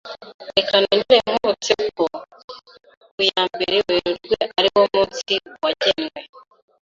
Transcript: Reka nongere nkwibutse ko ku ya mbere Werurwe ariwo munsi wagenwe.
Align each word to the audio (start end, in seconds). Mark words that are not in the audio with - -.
Reka 0.55 0.75
nongere 0.81 1.19
nkwibutse 1.23 1.73
ko 1.97 2.05
ku 3.13 3.19
ya 3.29 3.41
mbere 3.53 3.75
Werurwe 3.87 4.35
ariwo 4.57 4.81
munsi 4.93 5.33
wagenwe. 5.63 6.19